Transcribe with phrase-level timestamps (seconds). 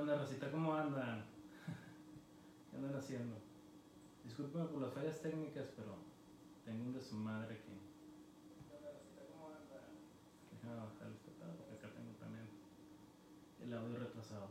[0.00, 0.50] onda, Rosita?
[0.50, 1.24] ¿Cómo andan?
[2.70, 3.36] ¿Qué andan haciendo?
[4.24, 5.96] Discúlpeme por las fallas técnicas, pero
[6.64, 7.76] tengo un de su madre que.
[8.68, 9.20] ¿Qué onda, Rosita?
[9.30, 9.92] ¿Cómo andan?
[10.52, 12.48] Déjame bajar este pedo porque acá tengo también
[13.60, 14.48] el audio retrasado.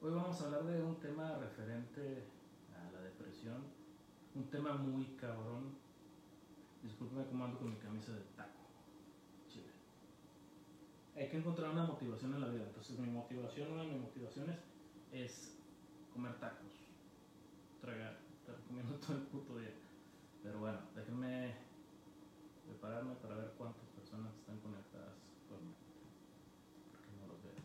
[0.00, 2.24] Hoy vamos a hablar de un tema referente
[2.72, 3.64] a la depresión.
[4.36, 5.74] Un tema muy cabrón.
[6.84, 8.65] Discúlpeme cómo ando con mi camisa de taco.
[11.16, 12.64] Hay que encontrar una motivación en la vida.
[12.66, 14.58] Entonces mi motivación, una de mis motivaciones
[15.10, 15.56] es
[16.12, 16.72] comer tacos.
[17.80, 18.18] Tragar.
[18.40, 19.72] Estar comiendo todo el puto día.
[20.42, 21.54] Pero bueno, déjenme
[22.66, 25.80] prepararme para ver cuántas personas están conectadas actualmente.
[26.92, 27.56] Porque no los veo.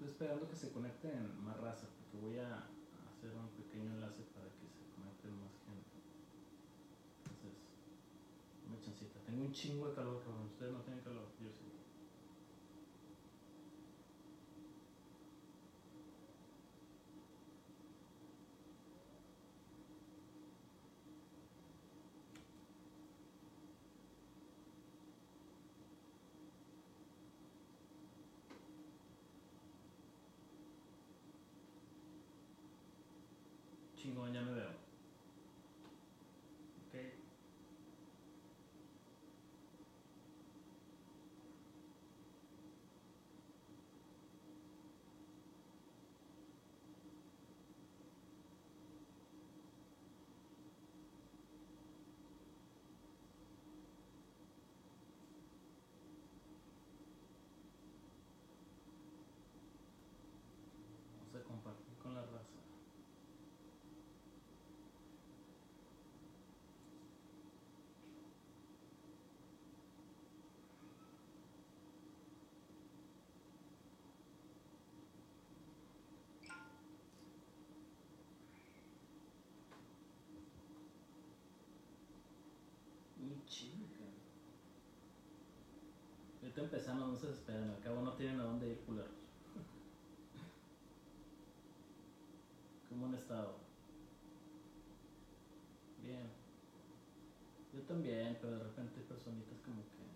[0.00, 2.68] Estoy esperando que se conecten más raza, porque voy a
[3.08, 5.96] hacer un pequeño enlace para que se conecten más gente.
[7.24, 7.56] Entonces,
[8.68, 9.18] una chancita.
[9.24, 10.20] Tengo un chingo de calor.
[10.52, 11.64] Ustedes no tienen calor, yo sí.
[34.00, 34.70] Chingón, ya me veo.
[36.88, 36.94] Ok.
[61.18, 62.60] Vamos a compartir con la raza.
[83.20, 84.14] Muy chido, cabrón.
[86.50, 89.12] Ahorita empezamos, no se desesperen, al cabo no tienen a dónde ir culeros.
[92.88, 93.54] ¿Cómo han estado?
[96.02, 96.28] Bien.
[97.72, 100.10] Yo también, pero de repente hay personitas como que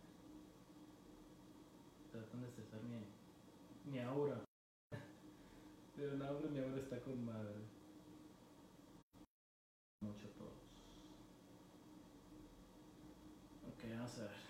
[2.10, 4.42] tratan de cesar mi, mi aura.
[5.94, 7.54] Pero no, mi aura está con madre.
[10.00, 10.58] Mucho a todos.
[13.68, 14.43] Ok, vamos a ver.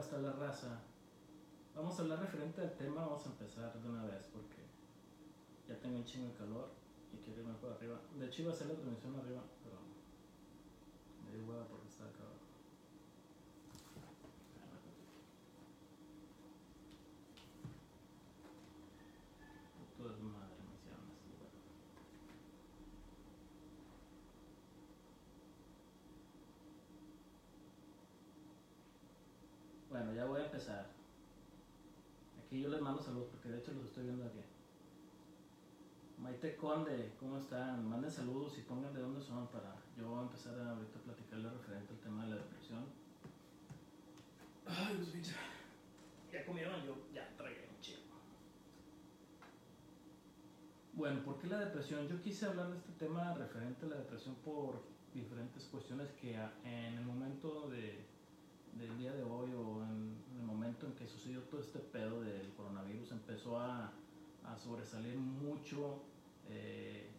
[0.00, 0.80] ¿Cómo está la raza?
[1.76, 4.64] Vamos a hablar referente al tema, vamos a empezar de una vez porque
[5.68, 6.70] ya tengo un chingo de calor
[7.12, 8.00] y quiero irme por arriba.
[8.18, 9.76] De hecho iba a hacer la transmisión arriba, pero
[11.22, 12.40] me dio hueva porque estaba acá abajo.
[19.98, 21.50] Puto desmadre me hicieron este huevo.
[29.90, 30.86] Bueno, ya voy a empezar.
[32.44, 34.40] Aquí yo les mando saludos porque de hecho los estoy viendo aquí.
[36.18, 37.88] Maite Conde, ¿cómo están?
[37.88, 41.94] Manden saludos y pongan de dónde son para yo empezar a ahorita a platicarle referente
[41.94, 42.84] al tema de la depresión.
[44.66, 45.24] Ay, Dios mío.
[46.30, 46.84] ¿Ya comieron?
[46.84, 48.02] Yo ya tragué un chico.
[50.92, 52.06] Bueno, ¿por qué la depresión?
[52.06, 54.82] Yo quise hablar de este tema referente a la depresión por
[55.14, 56.34] diferentes cuestiones que
[56.64, 58.04] en el momento de,
[58.78, 62.52] del día de hoy o en el momento en que sucedió todo este pedo del
[62.54, 63.92] coronavirus empezó a,
[64.44, 66.02] a sobresalir mucho
[66.48, 67.10] eh,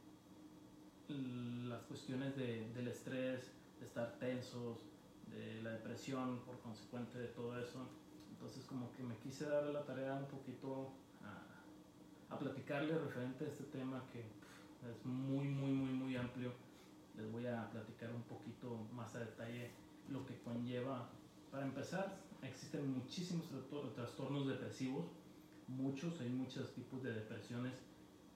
[1.08, 4.80] las cuestiones de, del estrés, de estar tensos,
[5.30, 7.88] de la depresión por consecuente de todo eso.
[8.32, 10.92] Entonces como que me quise dar la tarea un poquito
[11.24, 14.20] a, a platicarle referente a este tema que
[14.90, 16.54] es muy, muy, muy, muy amplio.
[17.16, 19.72] Les voy a platicar un poquito más a detalle
[20.10, 21.10] lo que conlleva.
[21.52, 23.46] Para empezar, existen muchísimos
[23.94, 25.06] trastornos depresivos,
[25.68, 27.74] muchos, hay muchos tipos de depresiones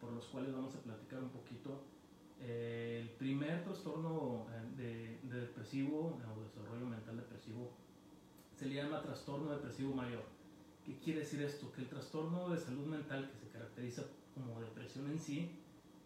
[0.01, 1.81] por los cuales vamos a platicar un poquito.
[2.41, 7.71] Eh, el primer trastorno eh, de, depresivo o desarrollo mental depresivo
[8.53, 10.23] se le llama trastorno depresivo mayor.
[10.85, 11.71] ¿Qué quiere decir esto?
[11.71, 14.03] Que el trastorno de salud mental que se caracteriza
[14.33, 15.57] como depresión en sí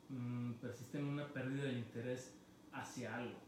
[0.10, 2.36] mm, persiste en una pérdida de interés
[2.72, 3.40] hacia algo,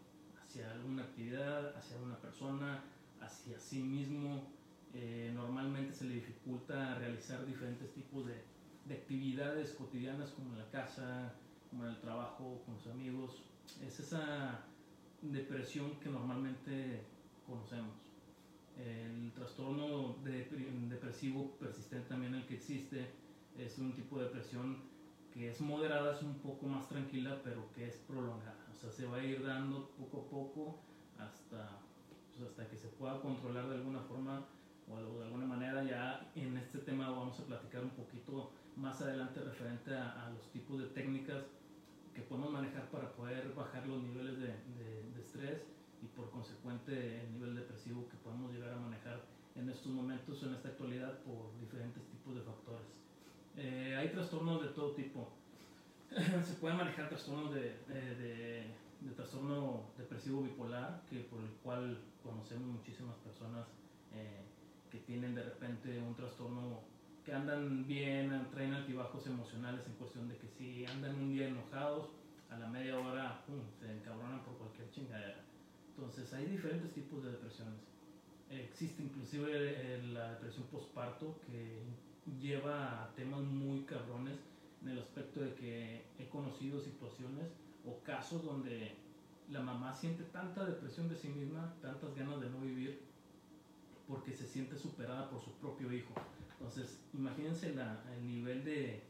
[0.44, 2.84] hacia alguna actividad, hacia una persona,
[3.22, 4.50] hacia sí mismo.
[4.94, 8.44] Eh, normalmente se le dificulta realizar diferentes tipos de,
[8.86, 11.34] de actividades cotidianas como en la casa,
[11.70, 13.44] como en el trabajo, con los amigos.
[13.82, 14.66] Es esa
[15.22, 17.02] depresión que normalmente
[17.46, 17.96] conocemos.
[18.78, 20.46] El trastorno de,
[20.90, 23.08] depresivo persistente también el que existe
[23.58, 24.78] es un tipo de depresión
[25.32, 28.68] que es moderada, es un poco más tranquila, pero que es prolongada.
[28.72, 30.80] O sea, se va a ir dando poco a poco
[31.18, 31.80] hasta,
[32.46, 34.46] hasta que se pueda controlar de alguna forma
[34.90, 35.84] o de alguna manera.
[35.84, 40.80] Ya en este tema vamos a platicar un poquito más adelante referente a, los tipos
[40.80, 41.44] de técnicas
[42.14, 45.62] que podemos manejar para poder bajar los niveles de, de, estrés
[46.02, 49.22] y por consecuente el nivel depresivo que podemos llegar a manejar
[49.56, 53.02] en estos momentos, en esta actualidad, por diferentes tipos de factores.
[53.58, 55.30] Eh, hay trastornos de todo tipo.
[56.44, 58.66] Se pueden manejar trastornos de, de,
[59.10, 63.68] trastorno depresivo bipolar, que por el cual conocemos muchísimas personas
[64.14, 64.44] eh,
[64.92, 66.82] que tienen de repente un trastorno
[67.26, 72.10] que andan bien, traen altibajos emocionales en cuestión de que si andan un día enojados,
[72.50, 73.44] a la media hora
[73.80, 75.42] se encabronan por cualquier chingadera.
[75.96, 77.80] Entonces hay diferentes tipos de depresiones.
[78.50, 81.82] Existe inclusive eh, la depresión postparto que
[82.42, 84.38] lleva a temas muy cabrones
[84.82, 87.48] en el aspecto de que he conocido situaciones
[87.86, 88.96] o casos donde
[89.50, 93.02] la mamá siente tanta depresión de sí misma, tantas ganas de no vivir,
[94.08, 96.14] porque se siente superada por su propio hijo.
[96.54, 99.04] Entonces, imagínense el nivel de,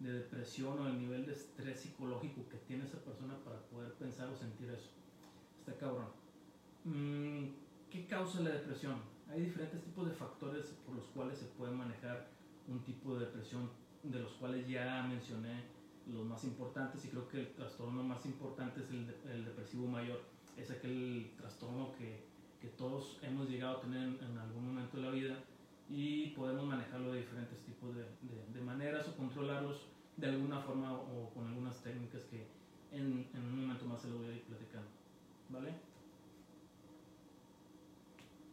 [0.00, 4.36] depresión o el nivel de estrés psicológico que tiene esa persona para poder pensar o
[4.36, 4.90] sentir eso.
[5.60, 6.08] Está cabrón.
[6.84, 7.46] Mm,
[7.90, 8.96] ¿Qué causa la depresión?
[9.30, 12.28] Hay diferentes tipos de factores por los cuales se puede manejar
[12.68, 13.70] un tipo de depresión,
[14.02, 15.73] de los cuales ya mencioné
[16.12, 20.20] los más importantes y creo que el trastorno más importante es el, depresivo mayor.
[20.56, 22.32] Es aquel trastorno que,
[22.78, 25.38] todos hemos llegado a tener en algún momento de la vida
[25.90, 28.06] y podemos manejarlo de diferentes tipos de,
[28.54, 29.82] de, maneras o controlarlos
[30.16, 32.46] de alguna forma o con algunas técnicas que
[32.90, 34.88] en, en, un momento más se lo voy a ir platicando.
[35.50, 35.74] ¿Vale?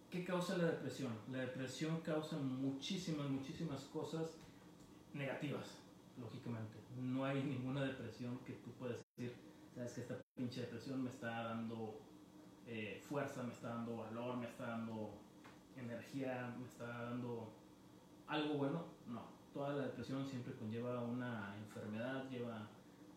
[0.10, 1.14] ¿Qué causa la depresión?
[1.32, 4.36] La depresión causa muchísimas, muchísimas cosas
[5.14, 5.78] negativas,
[6.20, 6.81] lógicamente.
[7.00, 9.36] No hay ninguna depresión que tú puedas decir,
[9.74, 12.00] sabes que esta pinche depresión me está dando
[12.68, 15.14] eh, fuerza, me está dando valor, me está dando
[15.78, 17.54] energía, me está dando
[18.28, 18.86] algo bueno.
[19.08, 22.68] No, toda la depresión siempre conlleva una enfermedad, lleva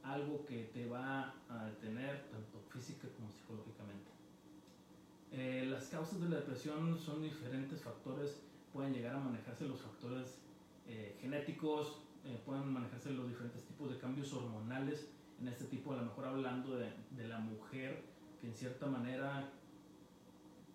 [0.02, 4.10] algo que te va a detener tanto física como psicológicamente.
[5.32, 10.38] Eh, las causas de la depresión son diferentes factores, pueden llegar a manejarse los factores
[10.86, 15.08] eh, genéticos, eh, pueden manejarse los diferentes tipos de cambios hormonales,
[15.40, 18.02] en este tipo a lo mejor hablando de, de la mujer,
[18.40, 19.50] que en cierta manera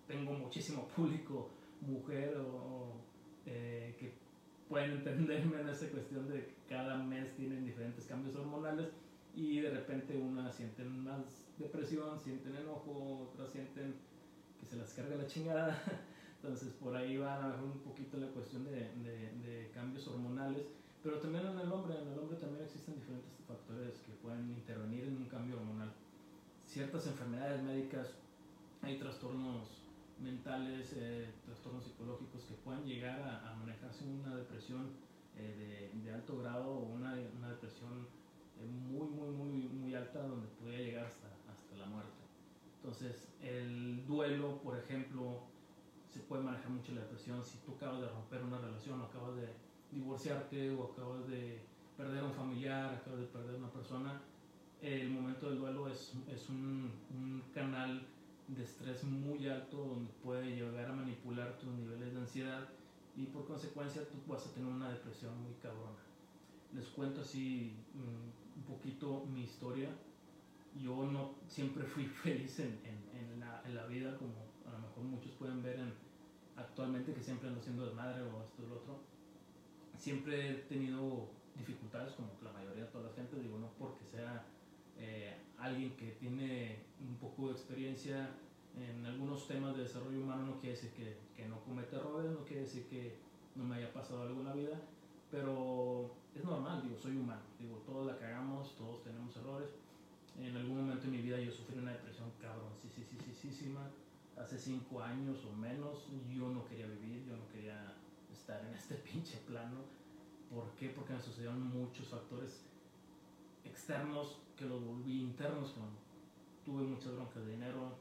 [0.08, 1.52] tengo muchísimo público
[1.82, 2.94] mujer o,
[3.46, 4.14] eh, que
[4.68, 8.90] pueden entenderme en esa cuestión de que cada mes tienen diferentes cambios hormonales
[9.36, 13.96] y de repente unas sienten más depresión, sienten enojo, otras sienten
[14.60, 15.82] que se las carga la chingada.
[16.42, 20.68] Entonces por ahí va a ver un poquito la cuestión de, de, de, cambios hormonales,
[21.04, 25.06] pero también en el hombre, en el hombre también existen diferentes factores que pueden intervenir
[25.06, 25.94] en un cambio hormonal.
[26.66, 28.16] Ciertas enfermedades médicas,
[28.82, 29.80] hay trastornos
[30.20, 34.90] mentales, eh, trastornos psicológicos que puedan llegar a, manejarse una depresión
[35.38, 38.08] eh, de, alto grado o una, una depresión
[38.60, 42.12] eh, muy, muy, muy, muy alta donde podía llegar hasta, hasta la muerte.
[42.76, 45.44] Entonces, el duelo, por ejemplo,
[46.10, 47.44] se puede manejar mucho la depresión.
[47.44, 49.48] Si tú acabas de romper una relación, o acabas de
[49.92, 51.62] divorciarte, o acabas de
[51.98, 54.22] perder a un familiar, acabas de perder a una persona,
[54.82, 58.08] el momento del duelo es, es un, un, canal
[58.48, 62.70] de estrés muy alto donde puede llegar a manipular tus niveles de ansiedad
[63.18, 66.00] y por consecuencia tú vas a tener una depresión muy cabrona.
[66.74, 69.90] Les cuento así mm, un poquito mi historia.
[70.82, 74.32] Yo no siempre fui feliz en, en, en, la, en, la, vida como
[74.66, 75.94] a lo mejor muchos pueden ver en,
[76.56, 79.00] actualmente que siempre ando siendo madre o esto y lo otro.
[80.00, 84.46] Siempre he tenido dificultades como la mayoría de toda la gente, digo no porque sea
[84.98, 88.30] eh, alguien que tiene un poco de experiencia
[88.78, 92.46] en algunos temas de desarrollo humano no quiere decir que, que, no cometa errores, no
[92.46, 93.18] quiere decir que
[93.56, 94.82] no me haya pasado algo en la vida,
[95.30, 99.70] pero es normal, digo, soy humano, digo, todos la cagamos, todos tenemos errores.
[100.40, 103.52] En algún momento en mi vida yo sufrí una depresión cabrón, sí, sí, sí, sí,
[103.52, 103.76] sí,
[104.40, 107.99] hace cinco años o menos, yo no quería vivir, yo no quería
[108.50, 109.82] estar en este pinche plano.
[110.50, 110.90] ¿Por qué?
[110.90, 112.66] Porque me sucedieron muchos factores
[113.64, 115.76] externos que los volví internos.
[116.66, 117.98] tuve muchas broncas de dinero,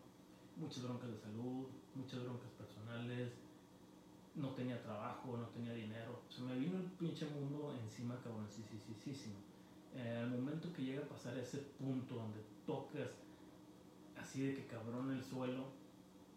[0.56, 3.32] muchas broncas de salud, muchas broncas personales,
[4.34, 6.22] no tenía trabajo, no tenía dinero.
[6.30, 9.32] Se me vino el pinche mundo encima, cabrón, sí, sí, sí, sí, sí.
[9.94, 13.10] Eh, al momento que llega a pasar ese punto donde tocas
[14.16, 15.64] así de que cabrón el suelo,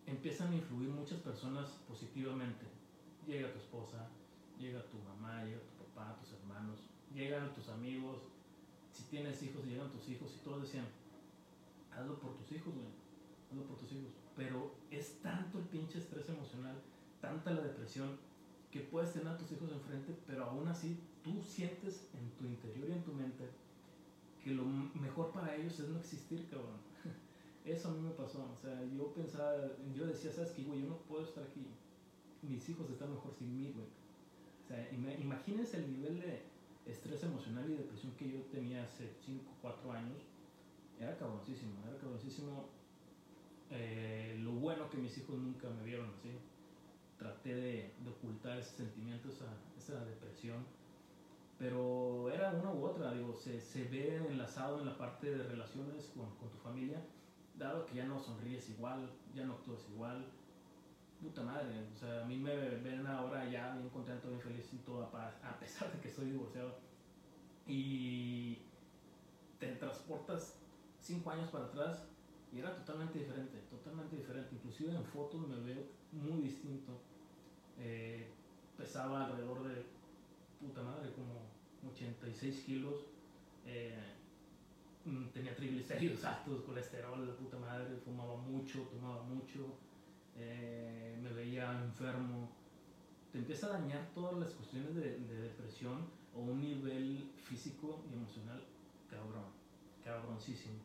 [0.05, 2.80] empiezan a influir muchas personas positivamente.
[3.31, 4.09] Llega tu esposa,
[4.59, 6.81] llega tu mamá, llega tu papá, tus hermanos,
[7.13, 8.23] llegan tus amigos,
[8.91, 10.85] si tienes hijos, llegan tus hijos y todos decían,
[11.93, 12.87] hazlo por tus hijos, güey,
[13.49, 14.11] hazlo por tus hijos.
[14.35, 16.75] Pero es tanto el pinche estrés emocional,
[17.21, 18.17] tanta la depresión,
[18.69, 22.89] que puedes tener a tus hijos enfrente, pero aún así tú sientes en tu interior
[22.89, 23.49] y en tu mente
[24.43, 26.81] que lo mejor para ellos es no existir, cabrón.
[27.63, 29.55] Eso a mí me pasó, o sea, yo pensaba,
[29.95, 30.81] yo decía, ¿sabes qué, güey?
[30.81, 31.65] Yo no puedo estar aquí.
[32.41, 33.87] Mis hijos están mejor sin mí, güey.
[34.63, 36.43] O sea, imagínense el nivel de
[36.85, 40.17] estrés emocional y depresión que yo tenía hace 5, 4 años.
[40.99, 42.65] Era cabroncísimo, era cabroncísimo.
[43.69, 46.29] Eh, lo bueno que mis hijos nunca me vieron así.
[47.17, 49.45] Traté de, de ocultar ese sentimiento, esa,
[49.77, 50.65] esa depresión
[51.61, 56.05] pero era una u otra, digo, se, se, ve enlazado en la parte de relaciones
[56.15, 56.99] con, con, tu familia,
[57.55, 60.25] dado que ya no sonríes igual, ya no actúas igual,
[61.21, 64.77] puta madre, o sea, a mí me ven ahora ya bien contento, bien feliz y
[64.77, 66.79] todo, a pesar de que soy divorciado,
[67.67, 68.57] y
[69.59, 70.57] te transportas
[70.99, 72.07] cinco años para atrás
[72.51, 76.99] y era totalmente diferente, totalmente diferente, inclusive en fotos me veo muy distinto,
[77.79, 78.27] eh,
[78.77, 79.85] pesaba alrededor de,
[80.59, 83.05] puta madre, como 86 kilos,
[83.65, 83.95] eh,
[85.05, 89.77] mm, tenía triglicéridos altos, colesterol de puta madre, fumaba mucho, tomaba mucho,
[90.37, 92.49] eh, me veía enfermo.
[93.31, 98.13] Te empieza a dañar todas las cuestiones de, de, depresión o un nivel físico y
[98.13, 98.61] emocional
[99.09, 99.45] cabrón,
[100.03, 100.75] cabroncísimo.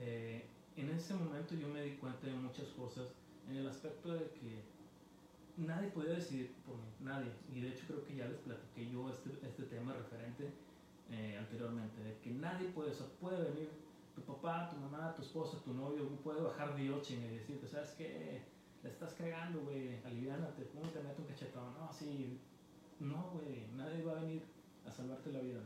[0.00, 0.44] Eh,
[0.76, 3.08] en ese momento yo me di cuenta de muchas cosas
[3.48, 4.62] en el aspecto de que
[5.56, 7.32] nadie podía decidir por mí, nadie.
[7.52, 10.52] Y de hecho creo que ya les platiqué yo este, este tema referente
[11.10, 13.70] eh, anteriormente, de que nadie puede, o puede venir
[14.14, 17.90] tu papá, tu mamá, tu esposa, tu novio, puede bajar de ocho y decirte, ¿sabes
[17.92, 18.42] qué?
[18.82, 21.74] Le estás cagando, güey, aliviánate, ¿cómo te meto un cachetón?
[21.74, 22.40] No, sí,
[23.00, 24.42] no, güey, nadie va a venir
[24.86, 25.60] a salvarte la vida.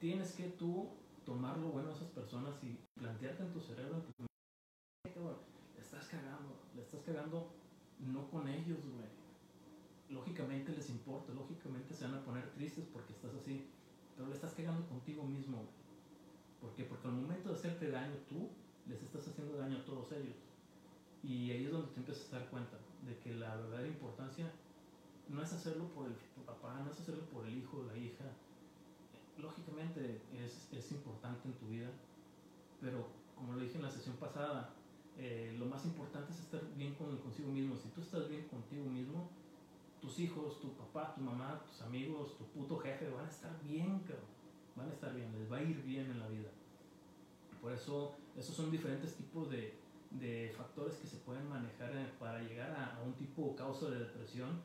[0.00, 0.90] Tienes que tú
[1.24, 4.24] tomar lo bueno a esas personas y plantearte en tu cerebro, en tu
[5.74, 7.50] le estás cagando, le estás cagando
[8.00, 9.08] no con ellos, güey.
[10.08, 13.66] Lógicamente les importa, lógicamente se van a poner tristes porque estás así,
[14.16, 15.84] pero le estás cagando contigo mismo, güey.
[16.60, 16.84] ¿Por qué?
[16.84, 18.48] Porque al momento de hacerte daño tú,
[18.86, 20.36] les estás haciendo daño a todos ellos.
[21.26, 22.76] Y ahí es donde te empiezas a dar cuenta
[23.06, 24.52] de que la verdadera importancia
[25.28, 26.14] no es hacerlo por el
[26.44, 28.24] papá, no es hacerlo por el hijo, la hija.
[29.38, 31.90] Lógicamente es, es importante en tu vida,
[32.80, 34.74] pero como lo dije en la sesión pasada,
[35.16, 37.76] eh, lo más importante es estar bien con, consigo mismo.
[37.76, 39.30] Si tú estás bien contigo mismo,
[40.00, 44.00] tus hijos, tu papá, tu mamá, tus amigos, tu puto jefe van a estar bien,
[44.00, 44.34] cabrón.
[44.76, 46.50] Van a estar bien, les va a ir bien en la vida.
[47.62, 49.78] Por eso, esos son diferentes tipos de,
[50.14, 54.00] de factores que se pueden manejar eh, para llegar a, un tipo o causa de
[54.00, 54.60] depresión.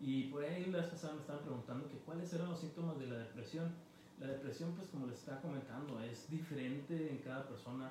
[0.00, 3.18] Y por ahí la pasada me estaban preguntando que cuáles eran los síntomas de la
[3.18, 3.72] depresión.
[4.20, 7.90] La depresión, pues como les estaba comentando, es diferente en cada persona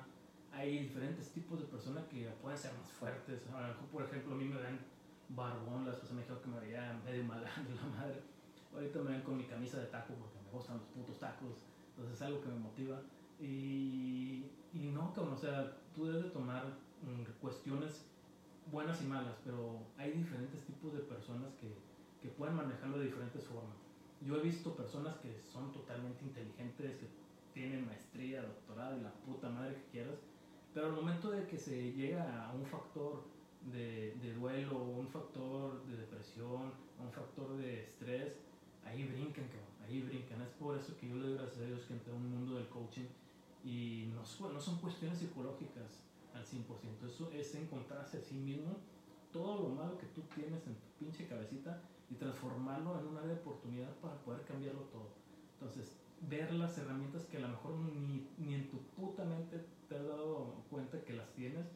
[0.56, 3.42] hay diferentes tipos de personas que pueden ser más fuertes.
[3.92, 4.78] por ejemplo, a mí me ven
[5.28, 8.22] barbón, las personas me que me veía medio malandro la madre.
[8.72, 11.56] Ahorita me ven con mi camisa de taco porque me gustan los putos tacos.
[11.90, 13.00] Entonces es algo que me motiva.
[13.40, 16.64] Y, y no, o sea, tú debes de tomar
[17.40, 18.06] cuestiones
[18.70, 21.74] buenas y malas, pero hay diferentes tipos de personas que,
[22.22, 23.76] que pueden manejarlo de diferentes formas.
[24.20, 27.08] Yo he visto personas que son totalmente inteligentes, que
[27.52, 30.18] tienen maestría, doctorado y la puta madre que quieras,
[30.72, 33.22] pero al momento de que se llega a un factor
[33.72, 38.38] de, de duelo, un factor de depresión, un factor de estrés,
[38.84, 39.44] ahí brincan,
[39.84, 40.40] ahí brincan.
[40.42, 42.56] Es por eso que yo le doy gracias a Dios que entré a un mundo
[42.56, 43.06] del coaching
[43.64, 46.00] y no, no son cuestiones psicológicas
[46.34, 48.76] al 100%, eso es encontrarse a sí mismo
[49.32, 53.34] todo lo malo que tú tienes en tu pinche cabecita y transformarlo en un área
[53.34, 55.08] de oportunidad para poder cambiarlo todo.
[55.54, 55.96] Entonces,
[56.28, 60.06] ver las herramientas que a lo mejor ni, ni en tu puta mente te has
[60.06, 61.66] dado cuenta que las tienes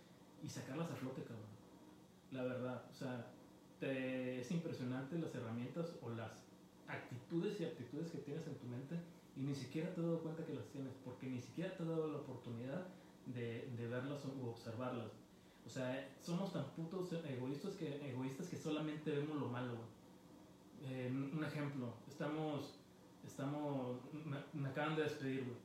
[0.42, 1.46] y sacarlas a flote, cabrón.
[2.30, 3.26] La verdad, o sea,
[3.80, 6.44] te, es impresionante las herramientas o las
[6.86, 8.96] actitudes y aptitudes que tienes en tu mente
[9.36, 11.88] y ni siquiera te has dado cuenta que las tienes, porque ni siquiera te has
[11.88, 12.86] dado la oportunidad
[13.34, 15.12] de, de verlas o observarlas.
[15.66, 19.74] O sea, somos tan putos egoístas que, egoístas que solamente vemos lo malo,
[20.82, 22.78] eh, un ejemplo, estamos,
[23.26, 23.98] estamos,
[24.54, 25.56] me, acaban de despedir, güey.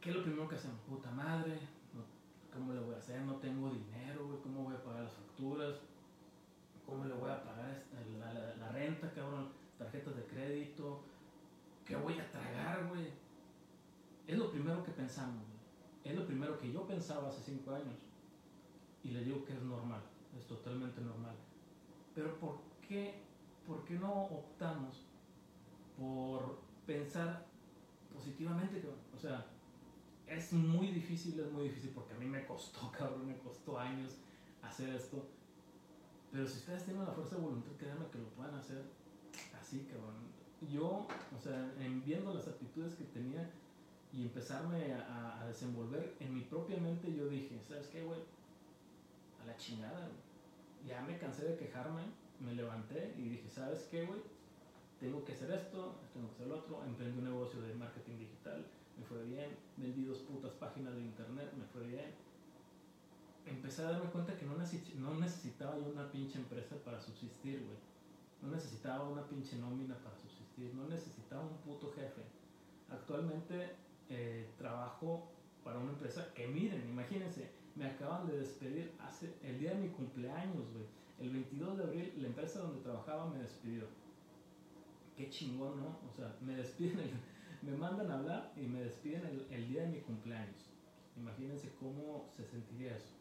[0.00, 0.72] ¿Qué es lo primero que hacen?
[0.88, 1.60] Puta madre,
[2.52, 3.20] ¿cómo le voy a hacer?
[3.20, 5.76] No tengo dinero, güey, ¿cómo voy a pagar las facturas?
[6.86, 7.84] ¿Cómo le voy a pagar
[8.18, 9.50] la, la, renta, cabrón?
[9.78, 11.04] Tarjetas de crédito.
[11.84, 13.12] ¿Qué voy a tragar, güey?
[14.26, 15.49] Es lo primero que pensamos.
[16.04, 17.98] Es lo primero que yo pensaba hace cinco años.
[19.02, 20.02] Y le digo que es normal,
[20.38, 21.34] es totalmente normal.
[22.14, 23.22] Pero ¿por qué,
[23.66, 25.06] por qué no optamos
[25.98, 27.46] por pensar
[28.12, 28.82] positivamente?
[29.14, 29.46] O sea,
[30.26, 34.18] es muy difícil, es muy difícil porque a mí me costó, cabrón, me costó años
[34.62, 35.26] hacer esto.
[36.30, 38.84] Pero si ustedes tienen la fuerza de voluntad, créanme que lo puedan hacer
[39.58, 40.14] así, cabrón.
[40.70, 43.50] Yo, o sea, en viendo las actitudes que tenía
[44.12, 48.20] y empezarme a, a desenvolver en mi propia mente, yo dije, ¿sabes qué, güey?
[49.42, 50.08] A la chingada,
[50.86, 52.02] Ya me cansé de quejarme,
[52.40, 54.20] me levanté y dije, ¿sabes qué, güey?
[54.98, 56.84] Tengo que hacer esto, tengo que hacer lo otro.
[56.84, 58.66] Emprendí un negocio de marketing digital,
[58.98, 59.56] me fue bien.
[59.76, 62.12] Vendí dos putas páginas de internet, me fue bien.
[63.46, 67.78] Empecé a darme cuenta que no, no necesitaba yo una pinche empresa para subsistir, güey.
[68.42, 72.22] No necesitaba una pinche nómina para subsistir, no necesitaba un puto jefe.
[72.90, 73.76] Actualmente
[74.10, 75.30] eh, trabajo
[75.64, 79.88] para una empresa que miren, imagínense, me acaban de despedir hace el día de mi
[79.88, 80.84] cumpleaños, güey.
[81.20, 83.84] El 22 de abril la empresa donde trabajaba me despidió.
[85.16, 85.98] Qué chingón, ¿no?
[86.08, 87.10] O sea, me despiden,
[87.62, 90.70] me mandan a hablar y me despiden el, el día de mi cumpleaños.
[91.16, 93.12] Imagínense cómo se sentiría eso.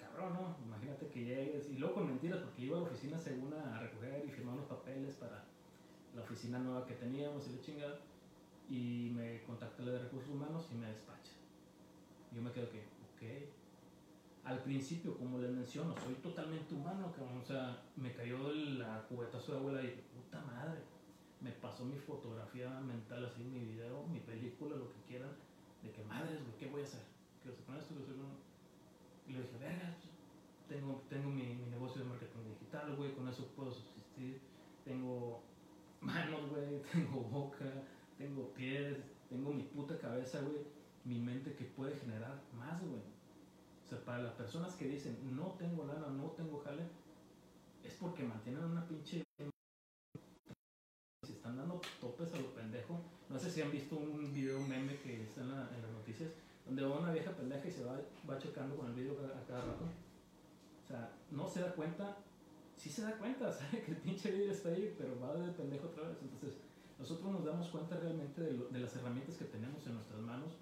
[0.00, 0.56] Cabrón, ¿no?
[0.66, 4.24] Imagínate que llegues y luego con mentiras porque iba a la oficina según a recoger
[4.26, 5.44] y firmar los papeles para
[6.16, 8.00] la oficina nueva que teníamos y la chingada.
[8.70, 11.32] Y me contacta la de recursos humanos y me despacha.
[12.32, 13.50] Yo me quedo que, ok,
[14.44, 19.58] al principio, como les menciono, soy totalmente humano, O sea, me cayó la cubetazo de
[19.58, 20.80] abuela y dije, puta madre.
[21.40, 25.30] Me pasó mi fotografía mental, así, mi video, mi película, lo que quieran,
[25.82, 27.00] de que madres, ¿qué voy a hacer?
[27.42, 27.94] ¿Qué con esto?
[29.26, 29.96] Y le dije, verga,
[30.68, 34.40] tengo, tengo mi, mi, negocio de marketing digital, güey, con eso puedo subsistir.
[34.84, 35.42] Tengo
[36.00, 37.64] manos, güey, tengo boca,
[38.20, 40.62] tengo pies, tengo mi puta cabeza, güey,
[41.04, 43.00] mi mente que puede generar más, güey
[43.90, 46.84] sea, para las personas que dicen no tengo lana, no tengo jale,
[47.82, 49.22] es porque mantienen una pinche.
[51.26, 53.00] Si están dando topes a lo pendejo.
[53.28, 56.30] No sé si han visto un video, meme que está en, las noticias,
[56.66, 59.64] donde va una vieja pendeja y se va, va chocando con el video a, cada
[59.64, 59.84] rato.
[59.84, 62.16] O sea, no se da cuenta,
[62.76, 65.86] sí se da cuenta, sabe que el pinche video está ahí, pero va de pendejo
[65.86, 66.16] otra vez.
[66.22, 66.58] Entonces,
[67.00, 70.54] nosotros nos damos cuenta realmente de, de las herramientas que tenemos en nuestras manos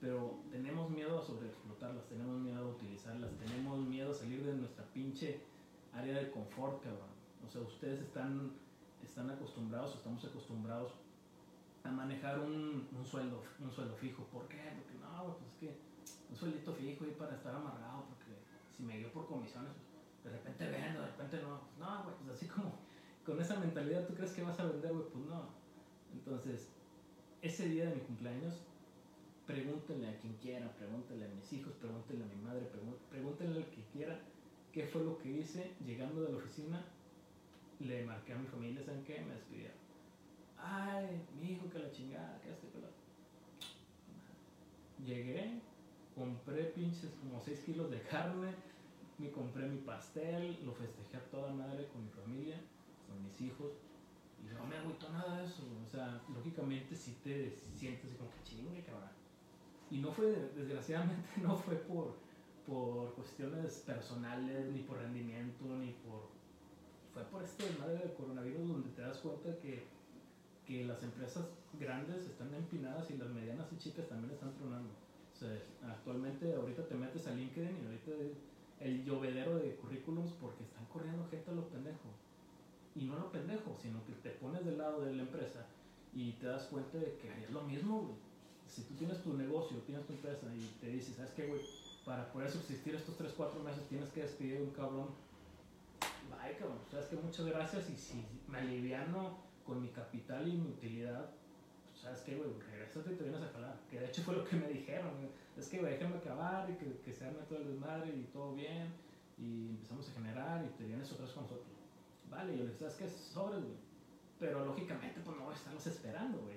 [0.00, 4.84] pero tenemos miedo a sobreexplotarlas, tenemos miedo a utilizarlas, tenemos miedo a salir de nuestra
[4.92, 5.40] pinche
[5.92, 7.08] área de confort, cabrón.
[7.46, 8.52] O sea, ustedes están,
[9.02, 10.92] están acostumbrados, estamos acostumbrados
[11.84, 14.24] a manejar un, sueldo, un sueldo fijo.
[14.24, 14.72] ¿Por qué?
[14.76, 15.78] Porque no, pues es que
[16.30, 18.36] un sueldito fijo ahí para estar amarrado, porque
[18.76, 19.72] si me dio por comisiones,
[20.22, 21.60] pues, de repente vendo, de repente no.
[21.60, 22.72] Pues no, pues así como
[23.24, 25.08] con esa mentalidad, ¿tú crees que vas a vender, güey?
[25.08, 25.65] Pues no.
[26.16, 26.68] Entonces,
[27.42, 28.54] ese día de mi cumpleaños,
[29.46, 32.66] pregúntenle a quien quiera, pregúntenle a mis hijos, pregúntenle a mi madre,
[33.10, 34.18] pregúntenle al que quiera
[34.72, 36.84] qué fue lo que hice llegando de la oficina.
[37.78, 39.20] Le marqué a mi familia, ¿saben qué?
[39.20, 39.76] Me despidieron.
[40.58, 42.88] Ay, mi hijo, que la chingada, que hace la...
[45.04, 45.60] Llegué,
[46.14, 48.54] compré pinches como 6 kilos de carne,
[49.18, 52.56] me compré mi pastel, lo festejé a toda madre con mi familia,
[53.06, 53.72] con mis hijos,
[54.42, 58.42] y no me agüito nada de eso, o sea, lógicamente si te sientes como que
[58.44, 59.10] chingue, cabrón.
[59.90, 62.14] Y no fue, desgraciadamente, no fue por,
[62.66, 66.34] por cuestiones personales, ni por rendimiento, ni por...
[67.14, 69.86] Fue por este madre del coronavirus donde te das cuenta que,
[70.66, 71.46] que las empresas
[71.80, 74.90] grandes están empinadas y las medianas y chicas también están tronando.
[75.34, 75.50] O sea,
[75.88, 78.10] actualmente ahorita te metes a LinkedIn y ahorita
[78.80, 82.25] el llovedero de currículums porque están corriendo gente a los pendejos.
[82.96, 85.66] Y no lo pendejo, sino que te pones del lado de la empresa
[86.14, 88.16] y te das cuenta de que harías lo mismo, güey.
[88.66, 91.60] Si tú tienes tu negocio, tienes tu empresa y te dices, ¿sabes qué, güey?
[92.06, 95.08] Para poder subsistir estos 3, 4 meses tienes que despedir a un cabrón.
[96.30, 96.78] Bye, cabrón.
[96.90, 101.30] ¿Sabes que Muchas gracias y si me aliviano con mi capital y mi utilidad,
[101.90, 102.50] pues, ¿sabes qué, güey?
[102.70, 103.78] Regresate y te vienes a jalar.
[103.90, 105.10] Que de hecho fue lo que me dijeron.
[105.58, 108.54] Es que, güey, déjame acabar y que, que se arme todo el desmadre y todo
[108.54, 108.88] bien.
[109.36, 111.75] Y empezamos a generar y te vienes otra vez con nosotros.
[112.30, 113.08] Vale, yo le ¿sabes qué?
[113.08, 113.76] Sobres, güey.
[114.38, 116.56] Pero lógicamente, pues no voy a estarlos esperando, güey.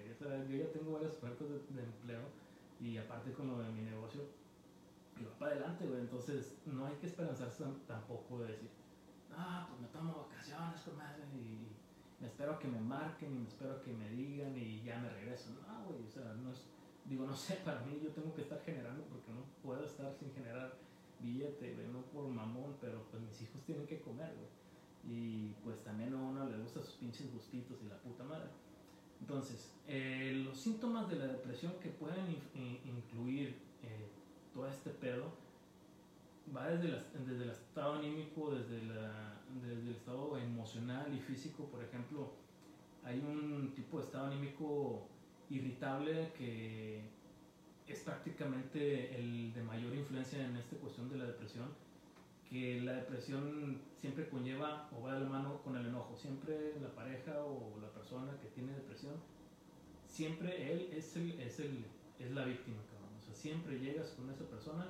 [0.49, 2.23] yo ya tengo varias ofertas de, empleo
[2.79, 4.21] y aparte con lo de mi negocio,
[5.19, 6.01] y va para adelante, güey.
[6.01, 8.69] Entonces, no hay que esperanzarse tampoco de decir,
[9.35, 11.67] ah, pues me tomo vacaciones, comadre, y
[12.19, 15.51] me espero que me marquen y me espero que me digan y ya me regreso.
[15.67, 16.65] No, güey, o sea, no es,
[17.05, 20.33] digo, no sé, para mí yo tengo que estar generando porque no puedo estar sin
[20.33, 20.73] generar
[21.21, 24.49] billete, güey, no por mamón, pero pues mis hijos tienen que comer, güey.
[25.07, 28.49] Y pues también a uno le gusta sus pinches gustitos y la puta madre.
[29.21, 32.37] Entonces, eh, los síntomas de la depresión que pueden
[32.85, 34.07] incluir eh,
[34.53, 35.33] todo este pedo
[36.55, 41.65] va desde, desde el estado anímico, desde, la, desde el estado emocional y físico.
[41.65, 42.31] Por ejemplo,
[43.03, 45.07] hay un tipo de estado anímico
[45.49, 47.01] irritable que
[47.87, 51.67] es prácticamente el de mayor influencia en esta cuestión de la depresión
[52.49, 56.17] que la depresión siempre conlleva o va de la mano con el enojo.
[56.17, 59.13] Siempre la pareja o la persona que tiene depresión,
[60.07, 61.85] siempre él es, el, es, el,
[62.17, 63.15] es la víctima, cabrón.
[63.19, 64.87] O sea, siempre llegas con esa persona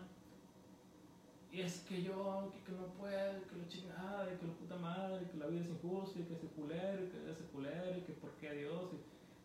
[1.51, 5.37] y es que yo, que, no puedo, que lo chingada, que la puta madre, que
[5.37, 8.91] la vida es injusta, que ese culero, que ese culero, que por qué Dios.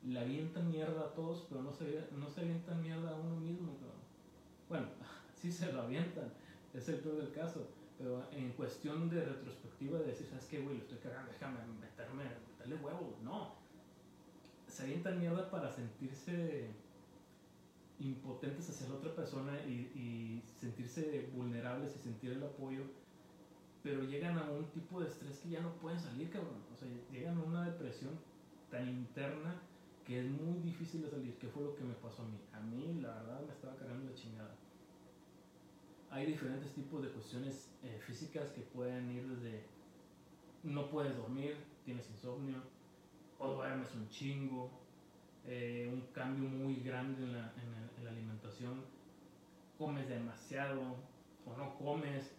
[0.05, 3.40] Y le avientan mierda a todos, pero no se, no se avientan mierda a uno
[3.40, 4.05] mismo, cabrón.
[4.68, 4.87] Bueno,
[5.35, 6.31] sí se lo avientan,
[6.74, 7.66] es el peor del caso
[7.98, 10.76] pero en cuestión de retrospectiva, de decir, ¿sabes qué, güey?
[10.76, 13.16] Lo estoy cagando, déjame meterme, meterle huevo.
[13.22, 13.54] No.
[14.68, 16.70] Se avientan mierda para sentirse
[18.00, 22.85] impotentes hacia la otra persona y, sentirse vulnerables y sentir el apoyo,
[23.83, 26.62] pero llegan a un tipo de estrés que ya no pueden salir, cabrón.
[26.72, 28.12] O sea, llegan a una depresión
[28.70, 29.61] tan interna
[30.04, 31.37] que es muy difícil de salir.
[31.38, 32.38] ¿Qué fue lo que me pasó a mí?
[32.52, 34.57] A mí, la verdad, me estaba cagando la chingada
[36.14, 39.62] hay diferentes tipos de cuestiones eh, físicas que pueden ir desde
[40.62, 42.57] no puedes dormir, tienes insomnio,
[43.38, 44.70] o duermes un chingo,
[45.47, 48.83] eh, un cambio muy grande en la, en la, alimentación,
[49.79, 50.81] comes demasiado
[51.44, 52.35] o no comes,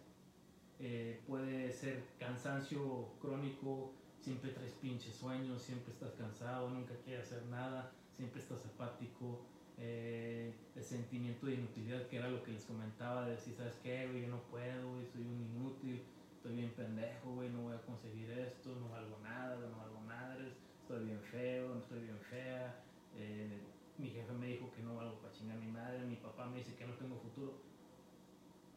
[0.80, 7.44] eh, puede ser cansancio crónico, siempre traes pinches sueños, siempre estás cansado, nunca quieres hacer
[7.46, 9.40] nada, siempre estás apático,
[9.78, 14.08] eh, el sentimiento de inutilidad, que era lo que les comentaba, de decir, ¿sabes qué?
[14.22, 16.02] Yo no puedo, güey, soy un inútil,
[16.34, 20.52] estoy bien pendejo, güey, no voy a conseguir esto, no valgo nada, no valgo madres,
[20.80, 22.82] estoy bien feo, no estoy bien fea,
[23.16, 23.60] eh,
[23.98, 26.58] mi jefe me dijo que no valgo para chingar a mi madre, mi papá me
[26.58, 27.60] dice que no tengo futuro.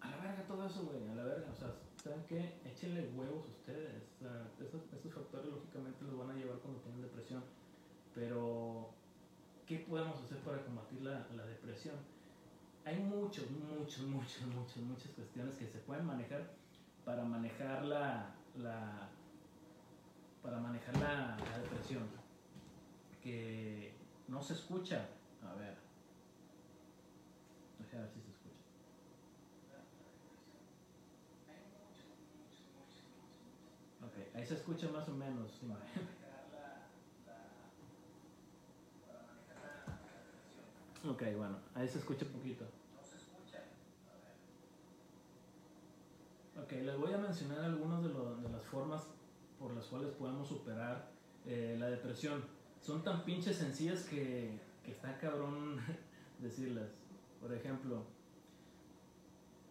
[0.02, 2.56] A la verga todo eso, güey, a la verga, o sea, ¿saben qué?
[2.66, 7.02] Échenle huevos ustedes, o sea, esos, esos factores lógicamente los van a llevar cuando tienen
[7.02, 7.44] depresión,
[8.16, 8.94] pero
[9.70, 11.96] ¿qué podemos hacer para combatir la, la depresión?
[12.86, 16.50] Hay muchos, muchos, muchos, muchos, muchas cuestiones que se pueden manejar
[17.06, 19.10] para manejar la, la
[20.42, 22.02] para manejar la, la depresión
[23.22, 23.94] que
[24.28, 25.08] no se escucha.
[25.44, 25.78] A ver.
[27.78, 28.56] A ver si se escucha.
[34.02, 35.60] Ok, ahí se escucha más o menos.
[35.62, 36.19] Sí,
[41.08, 42.66] Ok, bueno, ahí se escucha un poquito.
[46.62, 49.08] Ok, les voy a mencionar algunas de, de las formas
[49.58, 51.10] por las cuales podemos superar
[51.46, 52.44] eh, la depresión.
[52.82, 55.80] Son tan pinches sencillas que, que está cabrón
[56.40, 56.90] decirlas.
[57.40, 58.04] Por ejemplo,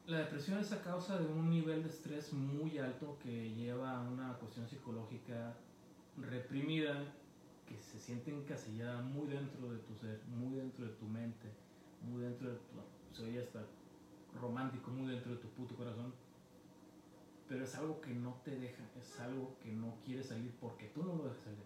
[0.07, 4.01] la depresión es a causa de un nivel de estrés muy alto que lleva a
[4.01, 5.55] una cuestión psicológica
[6.17, 7.05] reprimida
[7.69, 11.49] que se siente encasillada muy dentro de tu ser, muy dentro de tu mente,
[12.03, 13.65] muy dentro de tu, soy hasta
[14.41, 16.13] romántico, muy dentro de tu puto corazón.
[17.49, 21.03] Pero es algo que no te deja, es algo que no quiere salir porque tú
[21.03, 21.65] no lo dejas salir.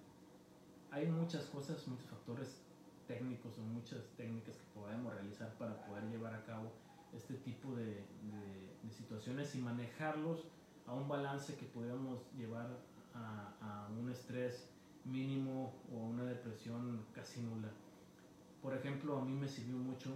[0.91, 2.61] hay muchas cosas, muchos factores
[3.07, 6.73] técnicos o muchas técnicas que podemos realizar para poder llevar a cabo
[7.13, 10.45] este tipo de, de, situaciones y manejarlos
[10.87, 12.69] a un balance que podamos llevar
[13.15, 14.69] a, a, un estrés
[15.05, 17.69] mínimo o una depresión casi nula.
[18.63, 20.11] Por ejemplo, a mí me sirvió mucho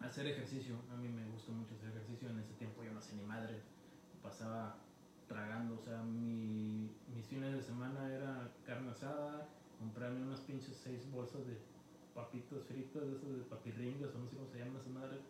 [0.00, 0.76] hacer ejercicio.
[0.92, 2.28] A mí me gustó mucho hacer ejercicio.
[2.30, 3.60] En ese tiempo yo no sé ni madre.
[4.22, 4.76] Pasaba
[5.26, 5.74] tragando.
[5.74, 9.48] O sea, mi, mis fines de semana era carne asada,
[9.78, 11.56] comprarme unas pinches seis bolsas de
[12.14, 15.20] papitos fritos, de esos de papirringas o no sé cómo se llama esa madre.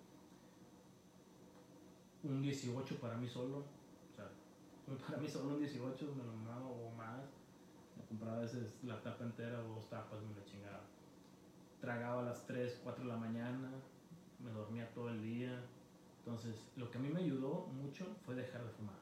[2.22, 3.58] Un 18 para mí solo.
[3.58, 4.28] O sea,
[5.06, 7.39] para mí solo un 18 me lo mamaba o más.
[8.10, 10.82] Compraba a veces la tapa entera o dos tapas, me la chingaba.
[11.80, 13.70] Tragaba a las 3, 4 de la mañana,
[14.38, 15.64] me dormía todo el día.
[16.18, 18.98] Entonces, lo que a mí me ayudó mucho fue dejar de fumar.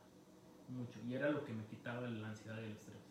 [0.68, 1.00] Mucho.
[1.04, 3.08] Y era lo que me quitaba la ansiedad y el estrés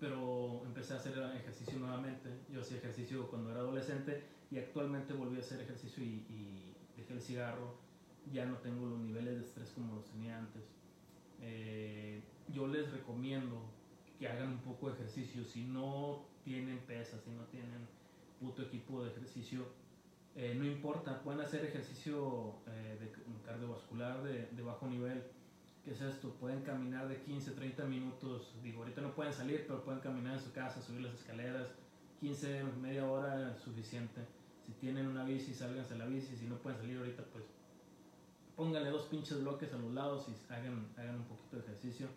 [0.00, 2.28] pero empecé a hacer ejercicio nuevamente.
[2.52, 7.20] Yo hacía ejercicio cuando era adolescente y actualmente volví a hacer ejercicio y, dejé el
[7.20, 7.76] cigarro.
[8.32, 10.62] Ya no tengo los niveles de estrés como los tenía antes.
[11.40, 13.62] Eh, yo les recomiendo
[14.18, 15.44] que hagan un poco de ejercicio.
[15.44, 17.86] Si no tienen pesas, si no tienen
[18.40, 19.66] puto equipo de ejercicio,
[20.34, 23.12] eh, no importa, pueden hacer ejercicio eh, de
[23.44, 25.22] cardiovascular de, de bajo nivel
[25.88, 26.28] ¿qué es esto?
[26.34, 30.40] Pueden caminar de 15, 30 minutos, digo, ahorita no pueden salir, pero pueden caminar en
[30.40, 31.68] su casa, subir las escaleras,
[32.20, 34.20] 15, media hora es suficiente.
[34.66, 37.44] Si tienen una bici, sálganse la bici, si no pueden salir ahorita, pues
[38.54, 42.08] pónganle dos pinches bloques a los lados y hagan, hagan un poquito de ejercicio.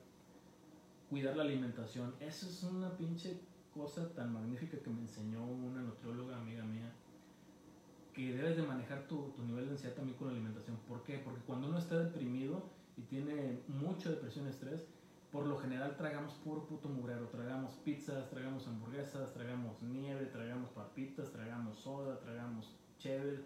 [1.12, 3.42] Cuidar la alimentación, eso es una pinche
[3.74, 6.90] cosa tan magnífica que me enseñó una nutrióloga amiga mía
[8.14, 10.78] que debes de manejar tu, tu nivel de ansiedad también con la alimentación.
[10.88, 11.20] ¿Por qué?
[11.20, 12.64] Porque cuando uno está deprimido,
[12.96, 14.88] y tiene mucho depresión estrés,
[15.34, 17.28] por lo general tragamos puro puto mugrero.
[17.28, 23.44] Tragamos pizzas, tragamos hamburguesas, tragamos nieve, tragamos papitas, tragamos soda, tragamos chévere,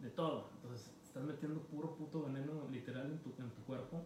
[0.00, 0.50] de todo.
[0.56, 4.02] Entonces estás metiendo puro puto veneno literal en tu, en tu cuerpo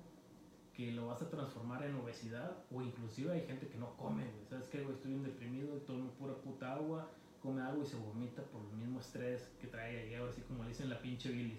[0.77, 4.69] que lo vas a transformar en obesidad o inclusive hay gente que no come, ¿Sabes
[4.69, 7.11] qué, Estoy bien deprimido, tomo pura puta agua,
[7.43, 10.69] come agua y se vomita por el mismo estrés que trae ahí, así como le
[10.69, 11.59] dicen la pinche bilis.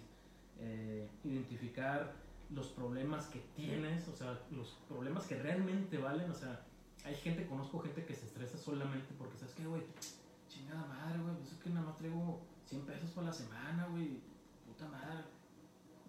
[0.59, 2.13] Eh, identificar
[2.51, 6.63] los problemas que tienes, o sea, los problemas que realmente valen, o sea,
[7.03, 9.81] hay gente, conozco gente que se estresa solamente porque, ¿sabes qué, güey?
[10.47, 14.19] Chingada madre, güey, pues es que nada más traigo 100 pesos por la semana, güey,
[14.65, 15.23] puta madre.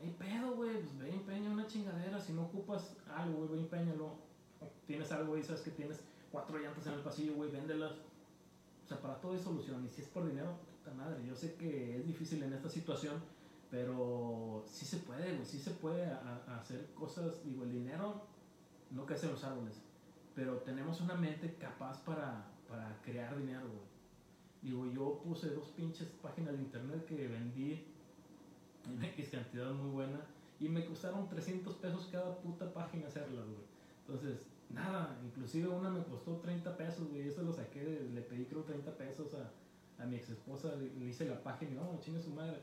[0.02, 4.16] Hay pedo, güey, pues ve empeña una chingadera, si no ocupas algo, güey, ve empeñalo.
[4.86, 7.92] Tienes algo, güey, sabes que tienes cuatro llantas en el pasillo, güey, véndelas.
[8.84, 11.54] O sea, para todo hay solución, y si es por dinero, puta madre, yo sé
[11.54, 13.20] que es difícil en esta situación,
[13.70, 16.06] pero sí se puede, güey, sí se puede
[16.58, 18.22] hacer cosas, digo, el dinero
[18.90, 19.82] no crece en los árboles,
[20.34, 23.88] pero tenemos una mente capaz para, para crear dinero, güey.
[24.62, 27.86] Digo, yo puse dos pinches páginas de internet que vendí
[28.86, 30.20] en X cantidad muy buena
[30.60, 33.66] y me costaron 300 pesos cada puta página hacerlas, güey.
[34.06, 38.62] Entonces, nada, inclusive una me costó 30 pesos, güey, eso lo saqué, le pedí creo
[38.62, 42.30] 30 pesos a, a mi ex esposa, le, hice la página no, oh, chingue su
[42.30, 42.58] madre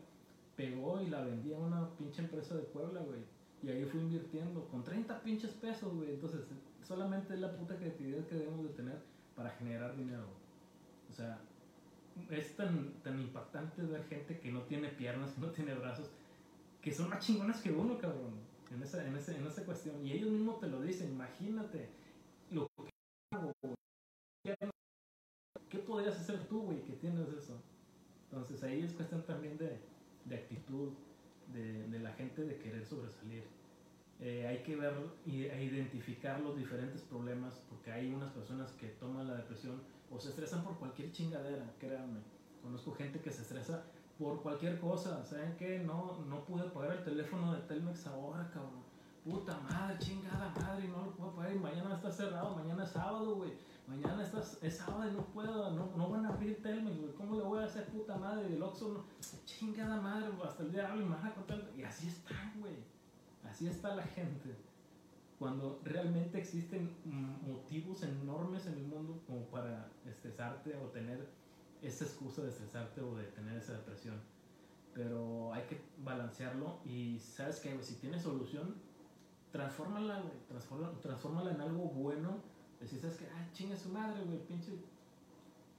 [0.56, 3.20] pegó y la vendí a una pinche empresa de Puebla, güey.
[3.64, 6.14] Y ahí fui invirtiendo con 30 pinches pesos, güey.
[6.14, 6.42] Entonces,
[6.84, 9.00] solamente es la puta creatividad que debemos de tener
[9.36, 10.28] para generar dinero.
[11.10, 11.40] O sea,
[12.30, 16.10] es tan, tan impactante ver gente que no tiene piernas, no tiene brazos,
[16.82, 18.34] que son más chingonas que uno, cabrón.
[18.72, 20.06] En esa, en, ese, en esa cuestión.
[20.06, 21.12] Y ellos mismos te lo dicen.
[21.12, 21.88] Imagínate
[22.52, 22.90] lo que
[23.32, 23.52] hago,
[25.70, 27.60] ¿Qué podrías hacer tú, güey, que tienes eso?
[28.30, 29.80] Entonces ahí es cuestión también de,
[30.26, 30.92] de actitud
[31.54, 33.44] de, de la gente de querer sobresalir.
[34.22, 34.94] Eh, hay que ver
[35.26, 40.30] e identificar los diferentes problemas porque hay unas personas que toman la depresión o se
[40.30, 42.20] estresan por cualquier chingadera, créanme.
[42.62, 43.84] Conozco gente que se estresa
[44.18, 45.24] por cualquier cosa.
[45.26, 45.80] ¿Saben qué?
[45.80, 48.86] No, no pude pagar el teléfono de Telmex ahora, cabrón.
[49.24, 51.56] Puta madre, chingada madre, no lo puedo pagar.
[51.56, 53.52] mañana está cerrado, mañana es sábado, güey
[53.88, 57.36] mañana estás, es sábado y no puedo, no, no van a abrir Telmex, güey, ¿cómo
[57.36, 58.90] le voy a hacer puta madre del Oxxo?
[58.90, 59.06] No,
[59.46, 62.76] chingada madre, hasta el día de hoy me van a contar, y así están, güey,
[63.50, 64.56] así está la gente.
[65.40, 66.96] Cuando realmente existen
[67.46, 71.28] motivos enormes en el mundo como para estresarte o tener
[71.82, 74.22] esa excusa de estresarte o de tener esa depresión.
[74.94, 78.76] Pero hay que balancearlo y sabes que si tienes solución,
[79.52, 80.34] transfórmala, güey,
[81.02, 84.72] transfórmala en algo bueno Decís, ¿sabes que Ah, chinga su madre, güey, pinche.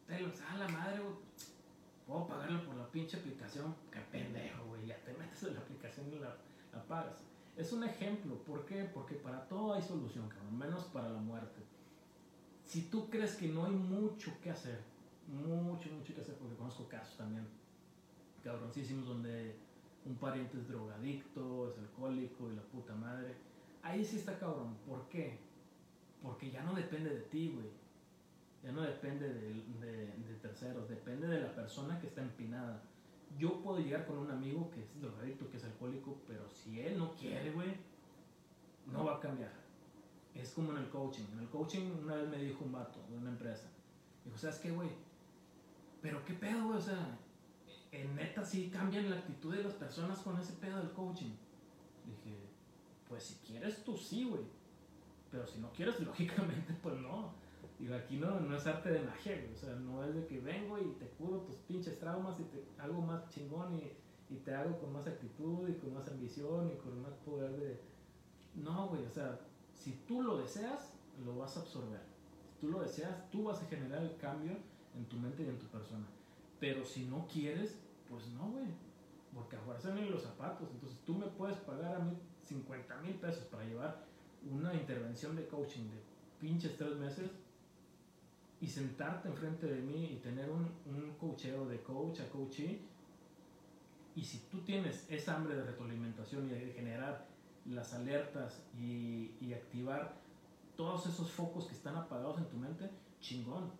[0.07, 1.14] Telos, ah, la madre, güey.
[2.07, 3.74] Puedo pagarlo por la pinche aplicación.
[3.90, 4.87] Qué pendejo, güey.
[4.87, 6.37] Ya te metes en la aplicación y la,
[6.72, 7.24] la pagas.
[7.56, 8.36] Es un ejemplo.
[8.44, 8.84] ¿Por qué?
[8.92, 10.58] Porque para todo hay solución, cabrón.
[10.58, 11.62] Menos para la muerte.
[12.64, 14.80] si tú crees que no hay mucho que hacer,
[15.28, 17.46] mucho, mucho que hacer, porque conozco casos también
[18.42, 19.56] cabroncísimos donde
[20.04, 23.34] un pariente es drogadicto, es alcohólico y la puta madre.
[23.82, 24.76] Ahí sí está cabrón.
[24.86, 25.38] ¿Por qué?
[26.22, 27.66] Porque ya no depende de ti, güey.
[28.62, 32.82] Ya no depende de, de, terceros, depende de la persona que está empinada.
[33.38, 36.98] Yo puedo llegar con un amigo que es drogadicto, que es alcohólico, pero si él
[36.98, 37.74] no quiere, güey,
[38.86, 39.52] no va a cambiar.
[40.34, 41.24] Es como en el coaching.
[41.32, 43.68] En el coaching una vez me dijo un vato de una empresa.
[44.24, 44.88] Dijo, ¿sabes qué, güey?
[46.00, 46.78] Pero qué pedo, güey.
[46.78, 47.18] O sea,
[47.92, 51.32] en neta sí cambian la actitud de las personas con ese pedo del coaching.
[52.04, 52.36] Dije,
[53.08, 54.44] pues si quieres tú sí, güey.
[55.30, 57.25] Pero si no quieres, lógicamente, pues no.
[57.96, 59.52] Aquí no, no es arte de magia, güey.
[59.52, 62.64] O sea, no es de que vengo y te curo tus pinches traumas y te
[62.78, 66.76] hago más chingón y, y te hago con más actitud y con más ambición y
[66.76, 67.80] con más poder de...
[68.54, 69.38] No, güey, o sea,
[69.74, 70.92] si tú lo deseas,
[71.24, 72.00] lo vas a absorber.
[72.44, 74.52] Si tú lo deseas, tú vas a generar el cambio
[74.96, 76.06] en tu mente y en tu persona.
[76.59, 77.78] Pero si no quieres,
[78.09, 78.66] pues no, güey.
[79.35, 80.68] Porque ahora se ven los zapatos.
[80.72, 84.04] Entonces tú me puedes pagar a mí 50 mil pesos para llevar
[84.50, 86.00] una intervención de coaching de
[86.40, 87.30] pinches tres meses
[88.60, 92.80] y sentarte enfrente de mí y tener un, un coacheo de coach a coachee.
[94.14, 97.26] Y si tú tienes esa hambre de retroalimentación y de generar
[97.66, 100.14] las alertas y, y activar
[100.76, 102.90] todos esos focos que están apagados en tu mente,
[103.20, 103.70] chingón.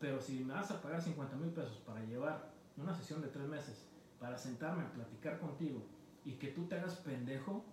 [0.00, 3.46] Pero si me vas a pagar 50 mil pesos para llevar una sesión de tres
[3.46, 3.86] meses,
[4.20, 5.82] para sentarme a platicar contigo
[6.24, 7.64] y que tú te hagas pendejo,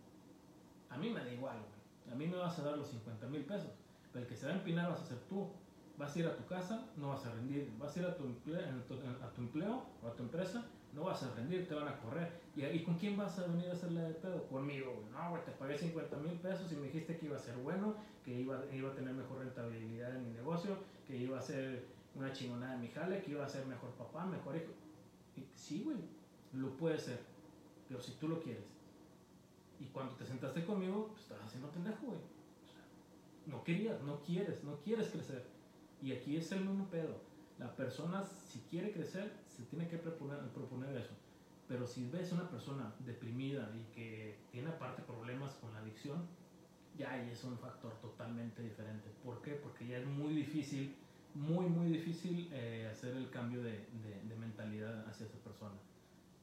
[0.89, 1.57] a mí me da igual.
[2.12, 3.71] A mí me vas a dar los 50 mil pesos.
[4.12, 5.49] Pero el que se va a empinar vas a ser tú.
[5.97, 7.71] Vas a ir a tu casa, no vas a rendir.
[7.77, 8.60] Vas a ir a tu, empleo,
[9.21, 12.32] a tu empleo o a tu empresa, no vas a rendir, te van a correr.
[12.56, 14.47] ¿Y, ¿Y con quién vas a venir a hacerle de pedo?
[14.47, 15.06] Conmigo, güey.
[15.12, 17.95] No, güey, te pagué 50 mil pesos y me dijiste que iba a ser bueno,
[18.23, 20.77] que iba, iba a tener mejor rentabilidad en mi negocio,
[21.08, 24.25] que iba a ser una chingonada en mi jale, que iba a ser mejor papá,
[24.25, 24.71] mejor hijo.
[25.36, 25.97] Y, sí, güey,
[26.53, 27.19] lo puede ser,
[27.88, 28.65] pero si tú lo quieres.
[29.79, 32.19] Y cuando te sentaste conmigo, pues estabas haciendo pendejo, güey.
[33.47, 35.53] no querías, no quieres, no quieres crecer.
[36.04, 37.22] Y aquí es el mismo pedo.
[37.58, 41.13] La persona, si quiere crecer, se tiene que proponer, proponer eso.
[41.68, 46.28] Pero si ves una persona deprimida y que tiene aparte problemas con la adicción,
[46.98, 49.10] ya ahí es un factor totalmente diferente.
[49.24, 49.54] ¿Por qué?
[49.54, 50.96] Porque ya es muy difícil
[51.34, 55.76] muy, muy difícil eh, hacer el cambio de, de, mentalidad hacia esa persona.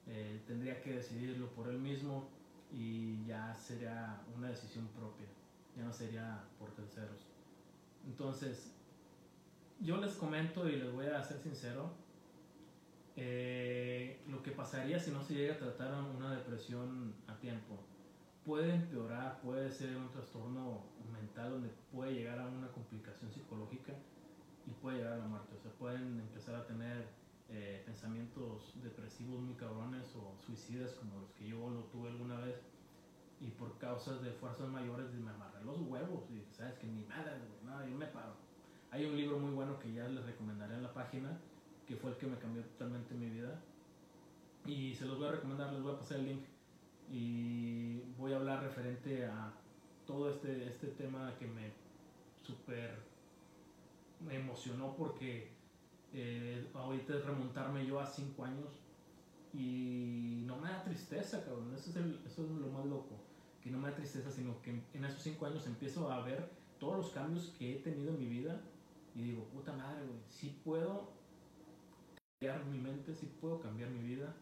[0.07, 2.29] Eh, tendría que decidirlo por él mismo
[2.73, 5.27] y ya sería una decisión propia,
[5.77, 7.27] ya no sería por terceros.
[8.07, 8.75] Entonces,
[9.81, 11.91] yo les comento y les voy a ser sincero,
[13.17, 17.79] eh, lo que pasaría si no se llega a tratar una depresión a tiempo.
[18.45, 23.93] Puede empeorar, puede ser un trastorno mental donde puede llegar a una complicación psicológica
[24.67, 25.55] y puede llegar a la muerte.
[25.57, 27.09] O sea, pueden empezar a tener
[27.51, 32.57] eh, pensamientos depresivos muy cabrones o suicidas como los que yo lo tuve alguna vez
[33.41, 37.39] y por causas de fuerzas mayores me amarré los huevos y sabes que ni nada,
[37.65, 38.50] nada, yo me paro.
[38.93, 41.39] Hay un libro muy bueno que ya les recomendaré en la página,
[41.87, 43.61] que fue el que me cambió totalmente mi vida.
[44.67, 46.45] Y se los voy a recomendar, les voy a pasar el link.
[47.11, 49.53] Y voy a hablar referente a
[50.07, 51.73] todo este, este tema que me
[52.43, 53.11] super
[54.21, 55.49] me emocionó porque
[56.13, 58.81] eh, ahorita es remontarme yo a cinco años
[59.53, 61.73] y no me da tristeza, cabrón.
[61.75, 61.97] Eso es,
[62.27, 63.17] eso es lo más loco.
[63.63, 66.97] Que no me da tristeza, sino que en esos cinco años empiezo a ver todos
[66.97, 68.61] los cambios que he tenido en mi vida
[69.15, 71.11] y digo, puta madre, güey, sí puedo
[72.39, 74.35] cambiar mi mente, sí puedo cambiar mi vida.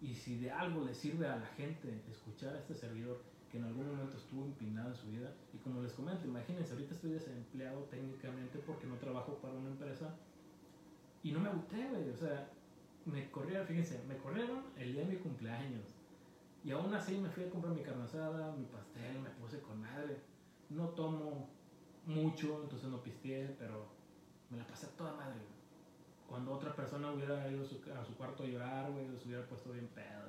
[0.00, 3.64] Y si de algo le sirve a la gente escuchar a este servidor que en
[3.64, 5.34] algún momento estuvo empinado en su vida.
[5.52, 10.14] Y como les comento, imagínense, ahorita estoy desempleado técnicamente porque no trabajo para una empresa
[11.22, 12.08] y no me gusté, güey.
[12.10, 12.48] O sea,
[13.04, 15.84] me corrieron, fíjense, me corrieron el día de mi cumpleaños.
[16.64, 19.80] Y aún así me fui a comprar mi carne asada, mi pastel, me puse con
[19.80, 20.18] madre.
[20.68, 21.48] No tomo
[22.06, 23.88] mucho, entonces no pisteé, pero
[24.50, 25.60] me la pasé toda madre, güey.
[26.28, 29.72] Cuando otra persona hubiera ido su, a su cuarto a llorar, güey, se hubiera puesto
[29.72, 30.28] bien pedo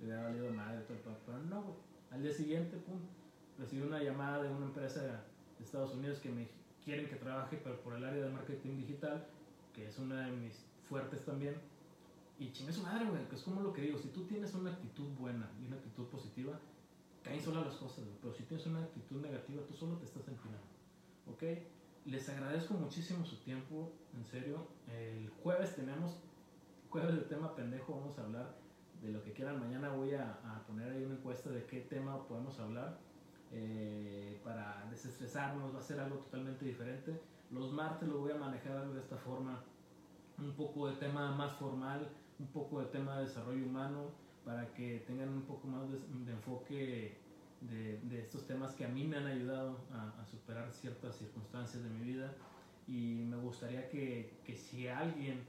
[0.00, 2.98] le hubiera valido madre todo el Pero no, güey al día siguiente, pum,
[3.58, 6.48] recibí una llamada de una empresa de Estados Unidos que me
[6.84, 9.26] quieren que trabaje pero por el área de marketing digital,
[9.74, 11.54] que es una de mis fuertes también.
[12.38, 14.70] Y chingue su madre, güey, que es como lo que digo, si tú tienes una
[14.70, 16.58] actitud buena y una actitud positiva,
[17.22, 20.62] caen solas las cosas, pero si tienes una actitud negativa, tú solo te estás empinando,
[21.26, 21.42] ¿ok?
[22.04, 24.66] Les agradezco muchísimo su tiempo, en serio.
[24.88, 26.18] El jueves tenemos,
[26.88, 28.56] jueves de tema pendejo, vamos a hablar
[29.02, 29.60] de lo que quieran.
[29.60, 32.98] Mañana voy a, poner ahí una encuesta de qué tema podemos hablar
[33.52, 35.74] eh, para desestresarnos.
[35.74, 37.20] Va a ser algo totalmente diferente.
[37.50, 39.62] Los martes lo voy a manejar de esta forma,
[40.38, 44.10] un poco de tema más formal, un poco de tema de desarrollo humano,
[44.44, 47.18] para que tengan un poco más de, enfoque
[47.60, 51.90] de, estos temas que a mí me han ayudado a, a, superar ciertas circunstancias de
[51.90, 52.32] mi vida.
[52.86, 55.40] Y me gustaría que, que si a alguien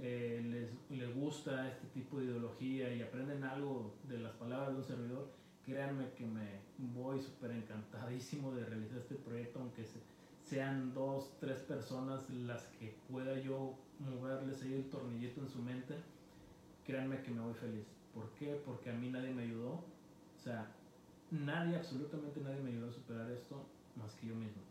[0.00, 4.76] eh, les, les gusta este tipo de ideología y aprenden algo de las palabras de
[4.76, 5.28] un servidor,
[5.64, 6.60] créanme que me
[6.94, 9.84] voy súper encantadísimo de realizar este proyecto, aunque
[10.44, 15.94] sean dos, tres personas las que pueda yo moverles ahí el tornillito en su mente,
[16.86, 17.84] créanme que me voy feliz.
[18.14, 18.60] ¿Por qué?
[18.64, 19.72] Porque a mí nadie me ayudó.
[19.72, 20.72] O sea,
[21.30, 23.66] nadie, absolutamente nadie me ayudó a superar esto
[23.96, 24.62] más que yo mismo.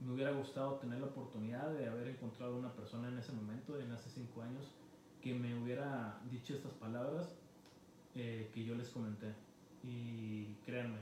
[0.00, 3.90] Me hubiera gustado tener la oportunidad de haber encontrado una persona en ese momento, en
[3.92, 4.72] hace cinco años,
[5.22, 7.34] que me hubiera dicho estas palabras
[8.14, 9.34] eh, que yo les comenté
[9.82, 10.98] y créanme,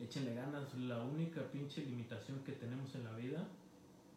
[0.00, 0.74] échenle ganas.
[0.74, 3.46] La única pinche limitación que tenemos en la vida,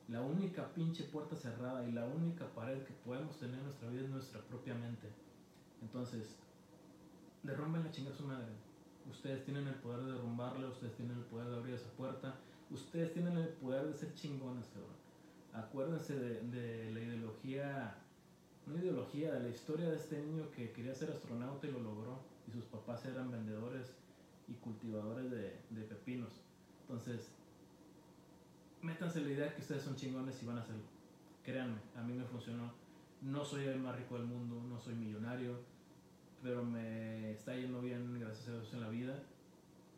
[0.08, 4.02] la única pinche puerta cerrada y la única pared que podemos tener en nuestra vida
[4.02, 5.08] es nuestra propia mente.
[5.82, 6.36] Entonces,
[7.44, 8.65] derrumben la chingada su madre.
[9.10, 12.36] Ustedes tienen el poder de derrumbarla, ustedes tienen el poder de abrir esa puerta,
[12.72, 14.96] ustedes tienen el poder de ser chingones, cabrón.
[15.54, 17.96] Acuérdense de, la ideología,
[18.68, 22.20] una ideología de la historia de este niño que quería ser astronauta y lo logró,
[22.48, 23.94] y sus papás eran vendedores
[24.48, 26.42] y cultivadores de, de pepinos.
[26.82, 27.32] Entonces,
[28.82, 30.84] métanse la idea que ustedes son chingones y van a hacerlo.
[31.44, 32.74] Créanme, a mí me funcionó.
[33.22, 35.58] No soy el más rico del mundo, no soy millonario,
[36.46, 39.18] pero me está yendo bien, gracias a Dios, en la vida.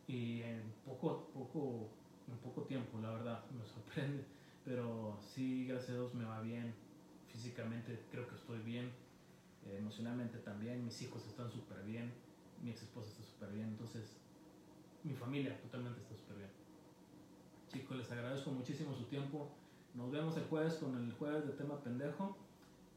[0.06, 1.90] Y en poco, poco,
[2.26, 4.24] en poco tiempo, la verdad, me sorprende.
[4.64, 6.74] Pero sí, gracias a Dios, me va bien.
[7.30, 8.90] Físicamente creo que estoy bien.
[9.66, 10.82] emocionalmente también.
[10.86, 12.14] Mis hijos están súper bien.
[12.62, 13.68] Mi ex esposa está súper bien.
[13.68, 14.16] Entonces,
[15.04, 16.50] mi familia totalmente está súper bien.
[17.70, 19.50] Chicos, les agradezco muchísimo su tiempo.
[19.92, 22.38] Nos vemos el jueves con el jueves de tema pendejo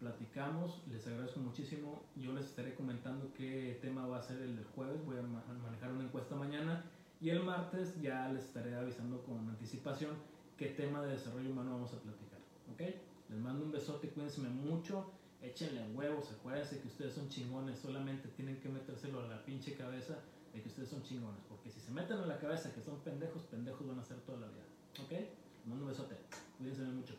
[0.02, 2.02] platicamos, les agradezco muchísimo.
[2.16, 5.92] Yo les estaré comentando qué tema va a ser el del jueves, voy a manejar
[5.92, 6.84] una encuesta mañana
[7.22, 10.16] y el martes ya les estaré avisando con anticipación
[10.58, 12.40] qué tema de desarrollo humano vamos a platicar.
[12.74, 12.82] ¿Ok?
[13.30, 18.60] Les mando un besote, cuídense mucho, échenle huevos, acuérdense que ustedes son chingones, solamente tienen
[18.60, 20.18] que metérselo a la pinche cabeza
[20.52, 23.44] de que ustedes son chingones, porque si se meten a la cabeza que son pendejos,
[23.44, 24.66] pendejos van a ser toda la vida.
[25.04, 25.12] ¿Ok?
[25.12, 26.16] Les mando un besote,
[26.58, 27.14] cuídense mucho.